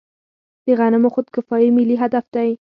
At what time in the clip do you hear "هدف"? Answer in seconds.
2.03-2.25